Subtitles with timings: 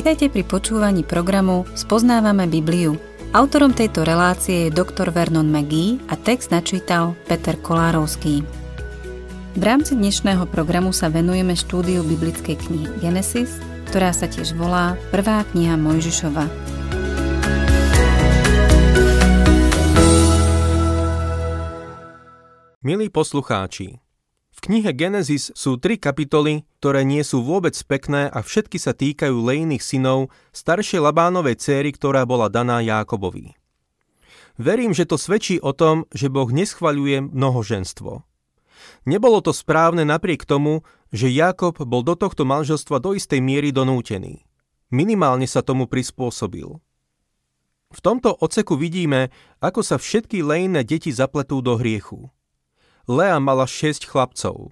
[0.00, 2.96] Vitajte pri počúvaní programu Spoznávame Bibliu.
[3.36, 5.12] Autorom tejto relácie je dr.
[5.12, 8.40] Vernon McGee a text načítal Peter Kolárovský.
[9.52, 13.60] V rámci dnešného programu sa venujeme štúdiu biblickej knihy Genesis,
[13.92, 16.48] ktorá sa tiež volá Prvá kniha Mojžišova.
[22.80, 24.00] Milí poslucháči,
[24.60, 29.32] v knihe Genesis sú tri kapitoly, ktoré nie sú vôbec pekné a všetky sa týkajú
[29.32, 33.56] Lejných synov, staršej Labánovej céry, ktorá bola daná Jákobovi.
[34.60, 38.20] Verím, že to svedčí o tom, že Boh neschvaľuje mnohoženstvo.
[39.08, 44.44] Nebolo to správne napriek tomu, že Jakob bol do tohto manželstva do istej miery donútený.
[44.92, 46.68] Minimálne sa tomu prispôsobil.
[47.88, 49.32] V tomto oceku vidíme,
[49.64, 52.28] ako sa všetky lejné deti zapletú do hriechu.
[53.10, 54.70] Lea mala 6 chlapcov.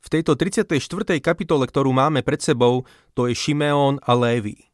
[0.00, 0.80] V tejto 34.
[1.20, 4.72] kapitole, ktorú máme pred sebou, to je Šimeón a Lévy.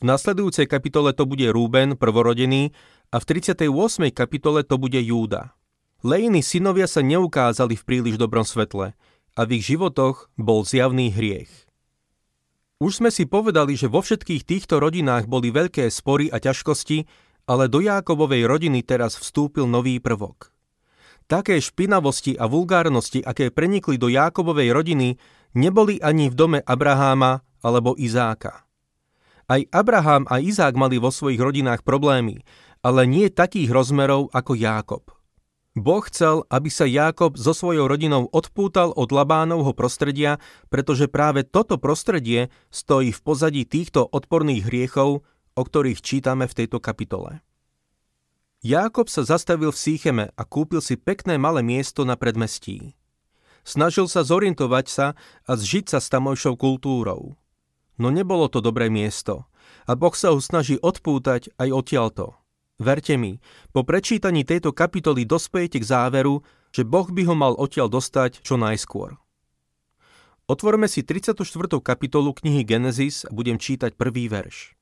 [0.00, 2.72] V nasledujúcej kapitole to bude Rúben, prvorodený,
[3.12, 3.68] a v 38.
[4.16, 5.52] kapitole to bude Júda.
[6.00, 8.96] Lejiny synovia sa neukázali v príliš dobrom svetle
[9.36, 11.52] a v ich životoch bol zjavný hriech.
[12.80, 17.04] Už sme si povedali, že vo všetkých týchto rodinách boli veľké spory a ťažkosti,
[17.52, 20.48] ale do Jákobovej rodiny teraz vstúpil nový prvok–
[21.24, 25.16] Také špinavosti a vulgárnosti, aké prenikli do Jákobovej rodiny,
[25.56, 28.68] neboli ani v dome Abraháma alebo Izáka.
[29.48, 32.44] Aj Abraham a Izák mali vo svojich rodinách problémy,
[32.84, 35.04] ale nie takých rozmerov ako Jákob.
[35.74, 40.38] Boh chcel, aby sa Jákob so svojou rodinou odpútal od Labánovho prostredia,
[40.70, 46.78] pretože práve toto prostredie stojí v pozadí týchto odporných hriechov, o ktorých čítame v tejto
[46.78, 47.42] kapitole.
[48.64, 52.96] Jákob sa zastavil v Sýcheme a kúpil si pekné malé miesto na predmestí.
[53.60, 55.06] Snažil sa zorientovať sa
[55.44, 57.36] a zžiť sa s tamojšou kultúrou.
[58.00, 59.44] No nebolo to dobré miesto
[59.84, 62.40] a Boh sa ho snaží odpútať aj odtiaľto.
[62.80, 63.36] Verte mi,
[63.76, 66.40] po prečítaní tejto kapitoly dospejete k záveru,
[66.72, 69.20] že Boh by ho mal odtiaľ dostať čo najskôr.
[70.48, 71.36] Otvorme si 34.
[71.84, 74.72] kapitolu knihy Genesis a budem čítať prvý verš.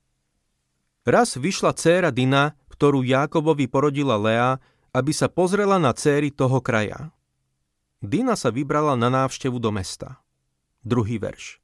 [1.03, 4.59] Raz vyšla dcéra Dina, ktorú Jákobovi porodila Lea,
[4.91, 7.15] aby sa pozrela na céry toho kraja.
[8.03, 10.19] Dina sa vybrala na návštevu do mesta.
[10.83, 11.63] Druhý verš.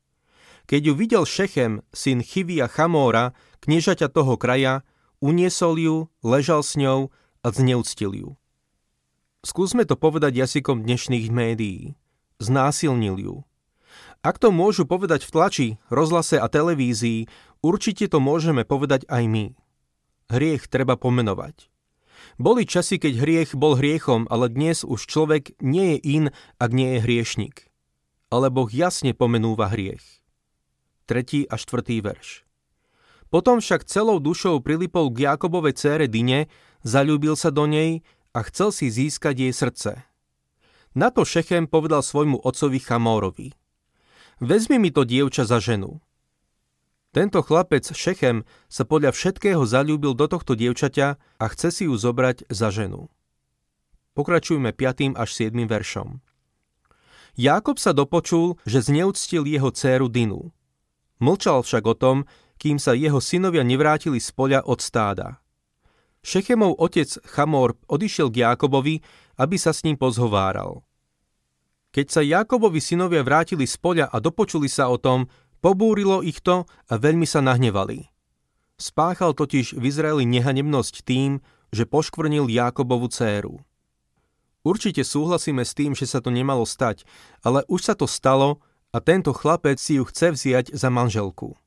[0.70, 3.34] Keď ju videl Šechem, syn Chivia Chamóra,
[3.66, 4.86] kniežaťa toho kraja,
[5.18, 7.10] uniesol ju, ležal s ňou
[7.42, 8.30] a zneúctil ju.
[9.42, 11.98] Skúsme to povedať jazykom dnešných médií.
[12.38, 13.36] Znásilnil ju.
[14.22, 17.26] Ak to môžu povedať v tlači, rozhlase a televízii,
[17.58, 19.58] určite to môžeme povedať aj my
[20.28, 21.68] hriech treba pomenovať.
[22.38, 26.24] Boli časy, keď hriech bol hriechom, ale dnes už človek nie je in,
[26.62, 27.56] ak nie je hriešnik.
[28.30, 30.04] Ale Boh jasne pomenúva hriech.
[31.08, 32.44] Tretí a štvrtý verš.
[33.32, 36.48] Potom však celou dušou prilipol k Jakobovej cére Dine,
[36.84, 39.92] zalúbil sa do nej a chcel si získať jej srdce.
[40.96, 43.52] Na to Šechem povedal svojmu otcovi Chamórovi.
[44.40, 46.00] Vezmi mi to dievča za ženu.
[47.08, 52.44] Tento chlapec Šechem sa podľa všetkého zalúbil do tohto dievčaťa a chce si ju zobrať
[52.52, 53.08] za ženu.
[54.12, 55.16] Pokračujme 5.
[55.16, 55.56] až 7.
[55.64, 56.20] veršom.
[57.38, 60.52] Jákob sa dopočul, že zneúctil jeho dceru Dinu.
[61.22, 62.16] Mlčal však o tom,
[62.60, 65.40] kým sa jeho synovia nevrátili z poľa od stáda.
[66.20, 69.00] Šechemov otec Chamor odišiel k Jákobovi,
[69.38, 70.82] aby sa s ním pozhováral.
[71.88, 76.70] Keď sa Jákobovi synovia vrátili z poľa a dopočuli sa o tom, Pobúrilo ich to
[76.86, 78.06] a veľmi sa nahnevali.
[78.78, 81.42] Spáchal totiž v Izraeli nehanebnosť tým,
[81.74, 83.58] že poškvrnil Jákobovu dceru.
[84.62, 87.02] Určite súhlasíme s tým, že sa to nemalo stať,
[87.42, 88.62] ale už sa to stalo
[88.94, 91.58] a tento chlapec si ju chce vziať za manželku.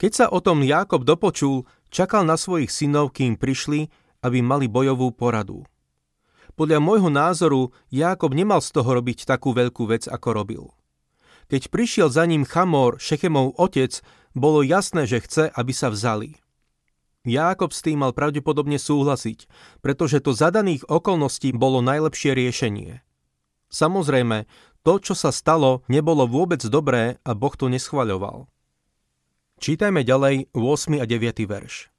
[0.00, 3.92] Keď sa o tom Jákob dopočul, čakal na svojich synov, kým prišli,
[4.24, 5.66] aby mali bojovú poradu.
[6.56, 10.64] Podľa môjho názoru Jákob nemal z toho robiť takú veľkú vec, ako robil.
[11.50, 13.98] Keď prišiel za ním Chamor, Šechemov otec,
[14.38, 16.38] bolo jasné, že chce, aby sa vzali.
[17.26, 19.50] Jákob s tým mal pravdepodobne súhlasiť,
[19.82, 23.02] pretože to za daných okolností bolo najlepšie riešenie.
[23.68, 24.46] Samozrejme,
[24.86, 28.48] to, čo sa stalo, nebolo vôbec dobré a Boh to neschvaľoval.
[29.60, 31.02] Čítajme ďalej 8.
[31.02, 31.44] a 9.
[31.44, 31.92] verš.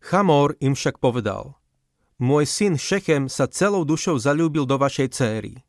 [0.00, 1.58] Chamor im však povedal,
[2.16, 5.66] môj syn Šechem sa celou dušou zalúbil do vašej céry.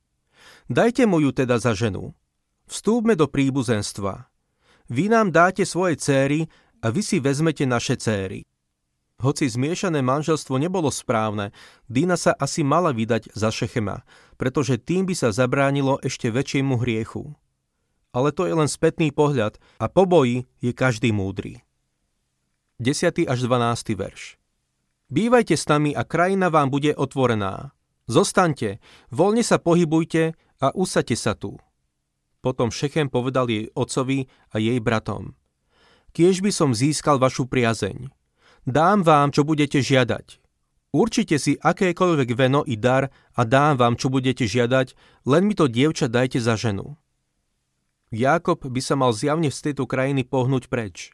[0.71, 2.15] Dajte mu ju teda za ženu.
[2.69, 4.29] Vstúpme do príbuzenstva.
[4.93, 6.45] Vy nám dáte svoje céry
[6.85, 8.45] a vy si vezmete naše céry.
[9.19, 11.51] Hoci zmiešané manželstvo nebolo správne,
[11.89, 14.05] Dina sa asi mala vydať za Šechema,
[14.37, 17.33] pretože tým by sa zabránilo ešte väčšiemu hriechu.
[18.15, 21.65] Ale to je len spätný pohľad a po boji je každý múdry.
[22.79, 23.27] 10.
[23.27, 23.97] až 12.
[23.97, 24.39] verš.
[25.09, 27.75] Bývajte s nami a krajina vám bude otvorená.
[28.07, 28.77] Zostaňte,
[29.09, 31.59] voľne sa pohybujte a usadte sa tu.
[32.39, 35.35] Potom Šechem povedal jej otcovi a jej bratom.
[36.15, 38.09] Kiež by som získal vašu priazeň.
[38.63, 40.39] Dám vám, čo budete žiadať.
[40.89, 44.97] Určite si akékoľvek veno i dar a dám vám, čo budete žiadať,
[45.29, 46.97] len mi to dievča dajte za ženu.
[48.09, 51.13] Jákob by sa mal zjavne z tejto krajiny pohnúť preč.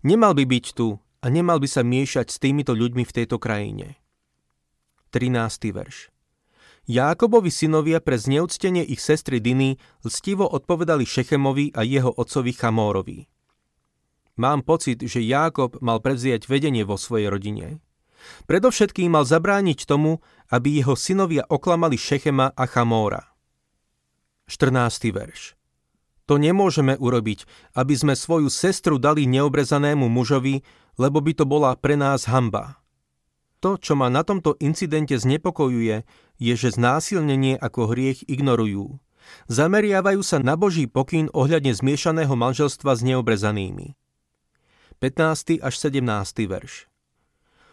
[0.00, 4.00] Nemal by byť tu a nemal by sa miešať s týmito ľuďmi v tejto krajine.
[5.12, 5.76] 13.
[5.76, 6.11] verš
[6.82, 13.30] Jákobovi synovia pre zneúctenie ich sestry Diny lstivo odpovedali Šechemovi a jeho otcovi Chamórovi.
[14.34, 17.78] Mám pocit, že Jákob mal prevziať vedenie vo svojej rodine.
[18.50, 20.18] Predovšetkým mal zabrániť tomu,
[20.50, 23.30] aby jeho synovia oklamali Šechema a Chamóra.
[24.50, 25.14] 14.
[25.14, 25.54] verš
[26.26, 27.46] To nemôžeme urobiť,
[27.78, 30.66] aby sme svoju sestru dali neobrezanému mužovi,
[30.98, 32.81] lebo by to bola pre nás hamba.
[33.62, 36.02] To, čo ma na tomto incidente znepokojuje,
[36.42, 38.98] je, že znásilnenie ako hriech ignorujú.
[39.46, 43.94] Zameriavajú sa na Boží pokyn ohľadne zmiešaného manželstva s neobrezanými.
[44.98, 45.62] 15.
[45.62, 46.02] až 17.
[46.50, 46.90] verš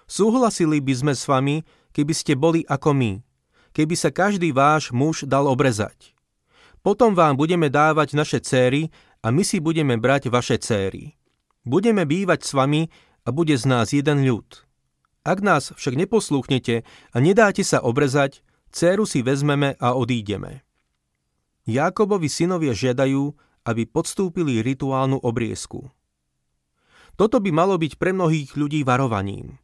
[0.06, 3.12] Súhlasili by sme s vami, keby ste boli ako my,
[3.74, 6.14] keby sa každý váš muž dal obrezať.
[6.86, 8.94] Potom vám budeme dávať naše céry
[9.26, 11.18] a my si budeme brať vaše céry.
[11.66, 12.90] Budeme bývať s vami
[13.26, 14.69] a bude z nás jeden ľud.
[15.28, 18.40] Ak nás však neposlúchnete a nedáte sa obrezať,
[18.72, 20.64] dceru si vezmeme a odídeme.
[21.68, 23.36] Jákobovi synovia žiadajú,
[23.68, 25.92] aby podstúpili rituálnu obriezku.
[27.20, 29.60] Toto by malo byť pre mnohých ľudí varovaním.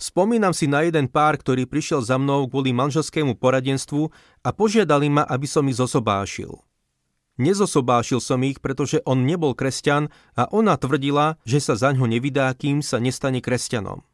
[0.00, 4.10] Spomínam si na jeden pár, ktorý prišiel za mnou kvôli manželskému poradenstvu
[4.42, 6.56] a požiadali ma, aby som ich zosobášil.
[7.40, 12.52] Nezosobášil som ich, pretože on nebol kresťan a ona tvrdila, že sa za ňo nevydá,
[12.56, 14.04] kým sa nestane kresťanom.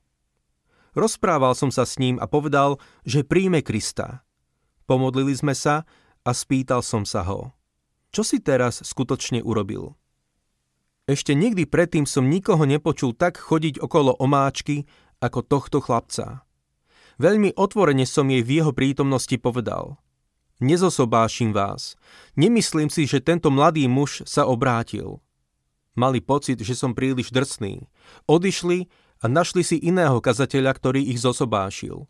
[0.97, 4.25] Rozprával som sa s ním a povedal, že príjme Krista.
[4.89, 5.85] Pomodlili sme sa
[6.25, 7.53] a spýtal som sa ho.
[8.17, 9.93] Čo si teraz skutočne urobil?
[11.05, 14.89] Ešte nikdy predtým som nikoho nepočul tak chodiť okolo omáčky
[15.21, 16.43] ako tohto chlapca.
[17.21, 20.01] Veľmi otvorene som jej v jeho prítomnosti povedal.
[20.65, 22.01] Nezosobášim vás.
[22.41, 25.21] Nemyslím si, že tento mladý muž sa obrátil.
[25.93, 27.89] Mali pocit, že som príliš drsný.
[28.29, 28.89] Odišli
[29.21, 32.05] a našli si iného kazateľa, ktorý ich zosobášil.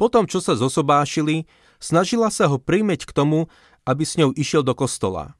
[0.00, 1.44] Potom, čo sa zosobášili,
[1.76, 3.52] snažila sa ho príjmeť k tomu,
[3.84, 5.36] aby s ňou išiel do kostola.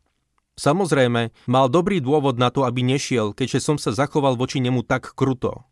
[0.60, 5.16] Samozrejme, mal dobrý dôvod na to, aby nešiel, keďže som sa zachoval voči nemu tak
[5.16, 5.64] kruto.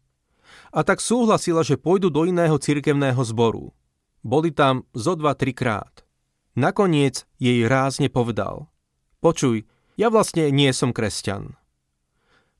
[0.73, 3.77] A tak súhlasila, že pôjdu do iného cirkevného zboru.
[4.25, 6.09] Boli tam zo dva, trikrát.
[6.57, 8.73] Nakoniec jej rázne povedal.
[9.21, 9.69] Počuj,
[10.01, 11.59] ja vlastne nie som kresťan.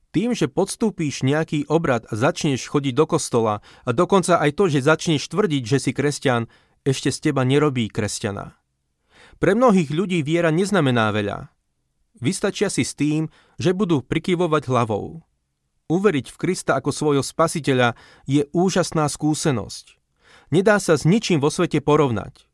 [0.09, 4.81] Tým, že podstúpíš nejaký obrad a začneš chodiť do kostola a dokonca aj to, že
[4.81, 6.49] začneš tvrdiť, že si kresťan,
[6.81, 8.57] ešte z teba nerobí kresťana.
[9.37, 11.53] Pre mnohých ľudí viera neznamená veľa.
[12.19, 13.29] Vystačia si s tým,
[13.61, 15.21] že budú prikyvovať hlavou.
[15.89, 17.93] Uveriť v Krista ako svojho spasiteľa
[18.25, 19.97] je úžasná skúsenosť.
[20.49, 22.49] Nedá sa s ničím vo svete porovnať.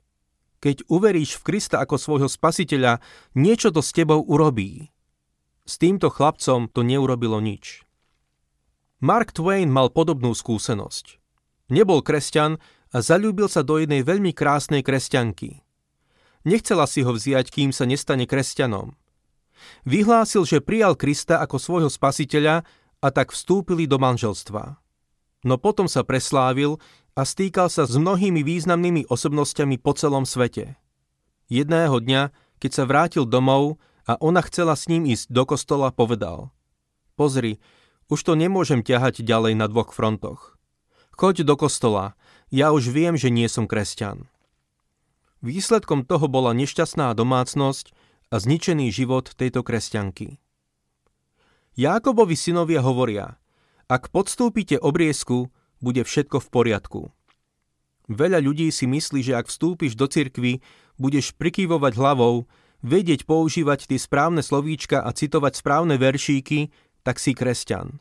[0.59, 3.03] Keď uveríš v Krista ako svojho spasiteľa,
[3.35, 4.94] niečo to s tebou urobí.
[5.65, 7.81] S týmto chlapcom to neurobilo nič.
[9.01, 11.17] Mark Twain mal podobnú skúsenosť.
[11.73, 12.61] Nebol kresťan
[12.93, 15.65] a zalúbil sa do jednej veľmi krásnej kresťanky.
[16.45, 18.93] Nechcela si ho vziať, kým sa nestane kresťanom.
[19.89, 22.61] Vyhlásil, že prijal Krista ako svojho spasiteľa
[23.01, 24.77] a tak vstúpili do manželstva.
[25.45, 26.77] No potom sa preslávil
[27.17, 30.77] a stýkal sa s mnohými významnými osobnosťami po celom svete.
[31.49, 32.29] Jedného dňa,
[32.61, 36.53] keď sa vrátil domov, a ona chcela s ním ísť do kostola, povedal
[37.17, 37.57] Pozri,
[38.09, 40.61] už to nemôžem ťahať ďalej na dvoch frontoch.
[41.17, 42.13] Choď do kostola,
[42.53, 44.29] ja už viem, že nie som kresťan.
[45.41, 47.93] Výsledkom toho bola nešťastná domácnosť
[48.29, 50.37] a zničený život tejto kresťanky.
[51.75, 53.37] Jákobovi synovia hovoria,
[53.85, 57.01] ak podstúpite obriezku, bude všetko v poriadku.
[58.09, 60.61] Veľa ľudí si myslí, že ak vstúpiš do cirkvy,
[60.97, 62.45] budeš prikývovať hlavou,
[62.85, 66.69] vedieť používať tie správne slovíčka a citovať správne veršíky,
[67.01, 67.97] tak si kresťan.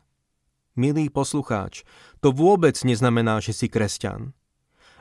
[0.77, 1.81] Milý poslucháč,
[2.21, 4.37] to vôbec neznamená, že si kresťan.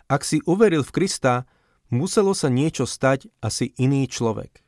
[0.09, 1.45] Ak si uveril v Krista,
[1.93, 4.65] muselo sa niečo stať asi iný človek.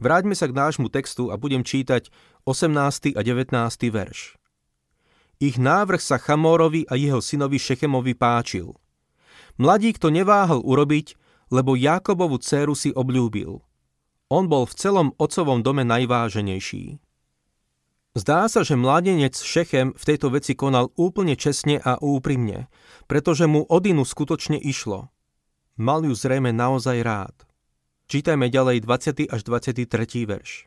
[0.00, 2.08] Vráťme sa k nášmu textu a budem čítať
[2.48, 3.16] 18.
[3.16, 3.52] a 19.
[3.92, 4.36] verš.
[5.40, 8.76] Ich návrh sa Chamorovi a jeho synovi Šechemovi páčil.
[9.60, 11.16] Mladík to neváhal urobiť,
[11.52, 13.60] lebo Jakobovu dceru si obľúbil–
[14.30, 17.02] on bol v celom otcovom dome najváženejší.
[18.10, 22.66] Zdá sa, že mladenec Šechem v tejto veci konal úplne čestne a úprimne,
[23.06, 25.10] pretože mu Odinu skutočne išlo.
[25.78, 27.36] Mal ju zrejme naozaj rád.
[28.10, 29.30] Čítajme ďalej 20.
[29.30, 29.86] až 23.
[30.26, 30.66] verš.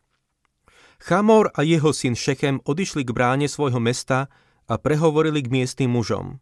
[1.03, 4.31] Chamor a jeho syn Šechem odišli k bráne svojho mesta
[4.71, 6.39] a prehovorili k miestnym mužom.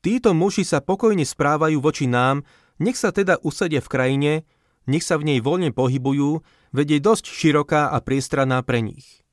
[0.00, 2.40] Títo muži sa pokojne správajú voči nám,
[2.80, 4.32] nech sa teda usadia v krajine,
[4.86, 6.42] nech sa v nej voľne pohybujú,
[6.74, 9.26] veď je dosť široká a priestraná pre nich.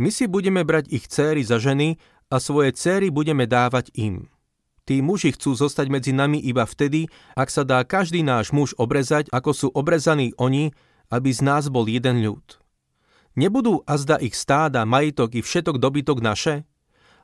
[0.00, 4.30] My si budeme brať ich céry za ženy a svoje céry budeme dávať im.
[4.88, 7.06] Tí muži chcú zostať medzi nami iba vtedy,
[7.38, 10.74] ak sa dá každý náš muž obrezať, ako sú obrezaní oni,
[11.14, 12.58] aby z nás bol jeden ľud.
[13.38, 16.66] Nebudú azda ich stáda, majitok i všetok dobytok naše?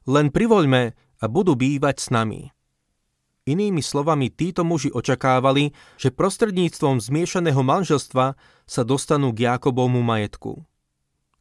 [0.06, 2.55] Len privoľme a budú bývať s nami.
[3.46, 5.70] Inými slovami, títo muži očakávali,
[6.02, 8.34] že prostredníctvom zmiešaného manželstva
[8.66, 10.66] sa dostanú k Jákobovmu majetku.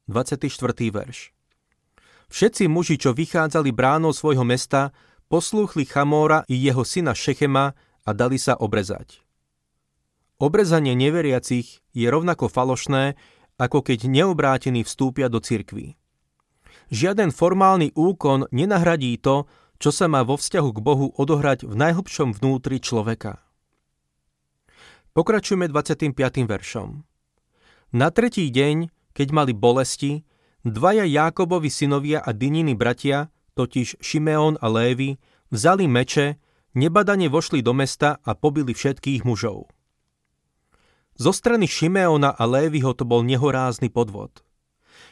[0.05, 0.53] 24.
[0.93, 1.33] verš.
[2.29, 4.93] Všetci muži, čo vychádzali bránou svojho mesta,
[5.33, 7.73] poslúchli Chamóra i jeho syna Šechema
[8.05, 9.25] a dali sa obrezať.
[10.37, 13.17] Obrezanie neveriacich je rovnako falošné,
[13.57, 15.97] ako keď neobrátení vstúpia do cirkvy.
[16.93, 19.49] Žiaden formálny úkon nenahradí to,
[19.85, 23.37] čo sa má vo vzťahu k Bohu odohrať v najhlbšom vnútri človeka.
[25.13, 26.09] Pokračujeme 25.
[26.49, 27.05] veršom.
[27.93, 30.27] Na tretí deň keď mali bolesti,
[30.67, 35.15] dvaja Jákobovi synovia a Dyniny bratia, totiž Šimeón a Lévy,
[35.47, 36.35] vzali meče,
[36.75, 39.71] nebadane vošli do mesta a pobili všetkých mužov.
[41.15, 44.43] Zo strany Šimeona a Lévyho to bol nehorázny podvod.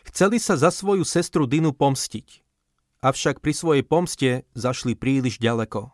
[0.04, 2.44] Chceli sa za svoju sestru Dinu pomstiť,
[3.04, 5.92] avšak pri svojej pomste zašli príliš ďaleko.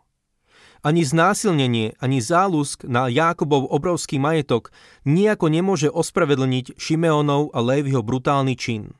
[0.80, 4.72] Ani znásilnenie, ani zálusk na Jákobov obrovský majetok
[5.04, 8.96] nejako nemôže ospravedlniť Šimeonov a Lévyho brutálny čin.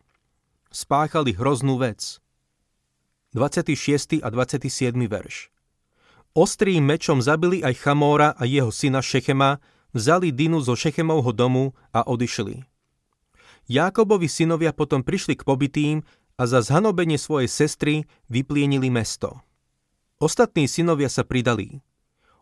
[0.69, 2.21] Spáchali hroznú vec.
[3.33, 4.21] 26.
[4.21, 4.93] a 27.
[5.07, 5.49] verš
[6.37, 9.63] Ostrým mečom zabili aj Chamóra a jeho syna Šechema,
[9.97, 12.63] vzali Dinu zo Šechemovho domu a odišli.
[13.71, 16.03] Jákobovi synovia potom prišli k pobytým
[16.41, 19.45] a za zhanobenie svojej sestry vyplienili mesto.
[20.17, 21.85] Ostatní synovia sa pridali.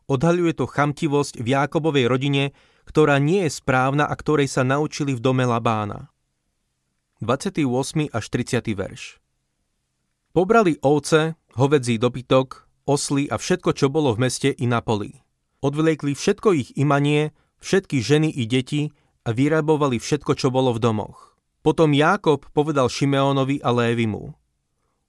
[0.06, 2.54] Odhaľuje to chamtivosť v Jákobovej rodine,
[2.86, 6.14] ktorá nie je správna a ktorej sa naučili v dome Labána.
[7.18, 7.66] 28.
[8.14, 8.78] až 30.
[8.78, 9.18] verš
[10.30, 15.26] Pobrali ovce, hovedzí dobytok, osly a všetko, čo bolo v meste i na poli.
[15.58, 18.94] Odvliekli všetko ich imanie, všetky ženy i deti
[19.26, 21.27] a vyrabovali všetko, čo bolo v domoch.
[21.62, 24.34] Potom Jákob povedal Šimeónovi a Lévimu.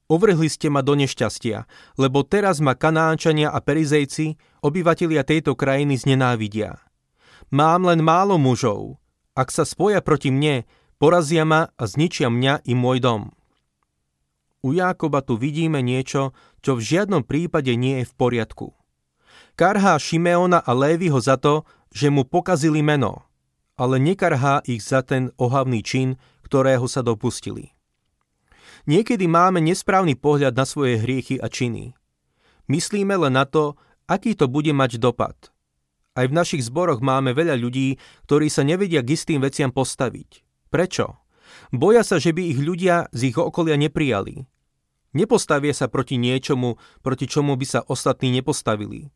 [0.10, 1.70] Uvrhli ste ma do nešťastia,
[2.02, 6.82] lebo teraz ma Kanánčania a Perizejci, obyvatelia tejto krajiny, znenávidia.
[7.54, 8.98] Mám len málo mužov.
[9.38, 10.66] Ak sa spoja proti mne,
[10.98, 13.22] porazia ma a zničia mňa i môj dom.
[14.66, 18.76] U Jákoba tu vidíme niečo, čo v žiadnom prípade nie je v poriadku.
[19.56, 21.64] Karhá Šimeona a Lévyho za to,
[21.94, 23.30] že mu pokazili meno,
[23.80, 27.78] ale nekarhá ich za ten ohavný čin, ktorého sa dopustili.
[28.90, 31.94] Niekedy máme nesprávny pohľad na svoje hriechy a činy.
[32.66, 33.78] Myslíme len na to,
[34.10, 35.38] aký to bude mať dopad.
[36.18, 40.42] Aj v našich zboroch máme veľa ľudí, ktorí sa nevedia k istým veciam postaviť.
[40.74, 41.22] Prečo?
[41.70, 44.50] Boja sa, že by ich ľudia z ich okolia neprijali.
[45.14, 49.10] Nepostavia sa proti niečomu, proti čomu by sa ostatní nepostavili.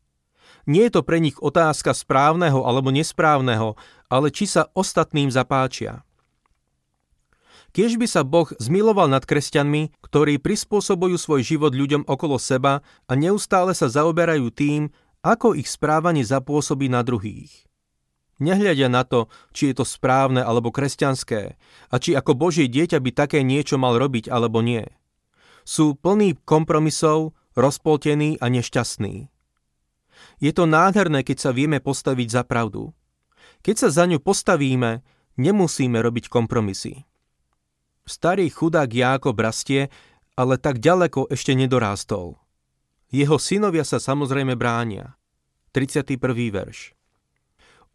[0.66, 3.76] Nie je to pre nich otázka správneho alebo nesprávneho,
[4.08, 6.02] ale či sa ostatným zapáčia.
[7.74, 13.12] Kiež by sa Boh zmiloval nad kresťanmi, ktorí prispôsobujú svoj život ľuďom okolo seba a
[13.18, 14.94] neustále sa zaoberajú tým,
[15.26, 17.66] ako ich správanie zapôsobí na druhých.
[18.38, 21.58] Nehľadia na to, či je to správne alebo kresťanské
[21.90, 24.86] a či ako Božie dieťa by také niečo mal robiť alebo nie.
[25.66, 29.30] Sú plní kompromisov, rozpoltení a nešťastní.
[30.38, 32.94] Je to nádherné, keď sa vieme postaviť za pravdu.
[33.66, 35.02] Keď sa za ňu postavíme,
[35.38, 37.06] nemusíme robiť kompromisy.
[38.04, 39.88] Starý chudák Jákob rastie,
[40.36, 42.36] ale tak ďaleko ešte nedorástol.
[43.08, 45.16] Jeho synovia sa samozrejme bránia.
[45.72, 46.20] 31.
[46.52, 46.92] verš.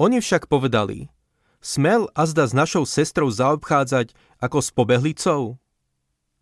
[0.02, 1.14] Oni však povedali,
[1.62, 5.42] smel azda s našou sestrou zaobchádzať ako s pobehlicou?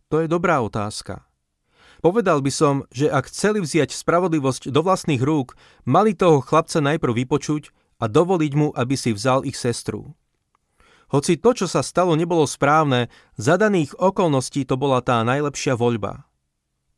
[0.08, 1.28] To je dobrá otázka.
[2.00, 7.26] Povedal by som, že ak chceli vziať spravodlivosť do vlastných rúk, mali toho chlapca najprv
[7.26, 10.16] vypočuť a dovoliť mu, aby si vzal ich sestru.
[11.08, 13.08] Hoci to, čo sa stalo, nebolo správne,
[13.40, 16.28] za daných okolností to bola tá najlepšia voľba.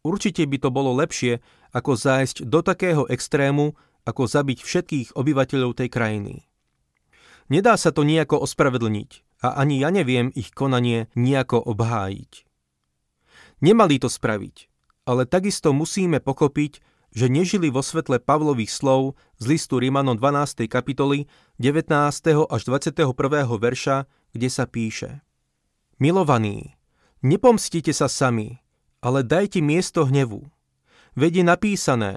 [0.01, 3.77] Určite by to bolo lepšie, ako zájsť do takého extrému,
[4.09, 6.35] ako zabiť všetkých obyvateľov tej krajiny.
[7.53, 12.45] Nedá sa to nejako ospravedlniť a ani ja neviem ich konanie nejako obhájiť.
[13.61, 14.55] Nemali to spraviť,
[15.05, 16.81] ale takisto musíme pochopiť,
[17.13, 20.69] že nežili vo svetle Pavlových slov z listu Rimanom 12.
[20.69, 21.25] kapitoly
[21.57, 21.89] 19.
[22.45, 23.13] až 21.
[23.57, 25.25] verša, kde sa píše
[25.99, 26.79] Milovaní,
[27.19, 28.63] nepomstite sa sami,
[29.03, 30.47] ale dajte miesto hnevu.
[31.19, 32.13] Veď je napísané,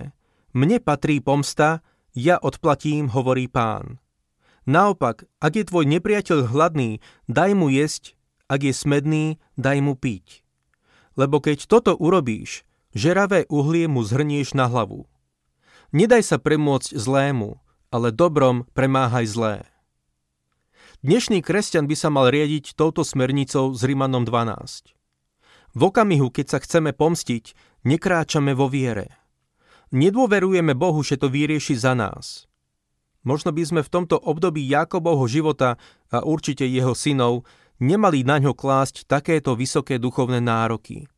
[0.54, 1.82] mne patrí pomsta,
[2.12, 3.98] ja odplatím, hovorí pán.
[4.68, 8.14] Naopak, ak je tvoj nepriateľ hladný, daj mu jesť,
[8.46, 9.24] ak je smedný,
[9.58, 10.46] daj mu piť.
[11.18, 15.08] Lebo keď toto urobíš, žeravé uhlie mu zhrnieš na hlavu.
[15.92, 17.60] Nedaj sa premôcť zlému,
[17.92, 19.56] ale dobrom premáhaj zlé.
[21.04, 24.96] Dnešný kresťan by sa mal riadiť touto smernicou z Rimanom 12.
[25.72, 29.10] V okamihu, keď sa chceme pomstiť, nekráčame vo viere.
[29.92, 32.48] Nedôverujeme Bohu, že to vyrieši za nás.
[33.26, 35.76] Možno by sme v tomto období Jakobovho života
[36.08, 37.44] a určite jeho synov
[37.76, 41.11] nemali na ňo klásť takéto vysoké duchovné nároky.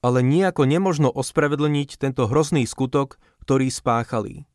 [0.00, 4.48] Ale nejako nemožno ospravedlniť tento hrozný skutok, ktorý spáchali.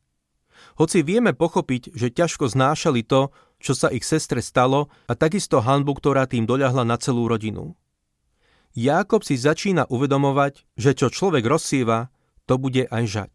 [0.76, 3.30] Hoci vieme pochopiť, že ťažko znášali to,
[3.62, 7.78] čo sa ich sestre stalo a takisto hanbu, ktorá tým doľahla na celú rodinu.
[8.76, 12.12] Jákob si začína uvedomovať, že čo človek rozsieva,
[12.44, 13.34] to bude aj žať.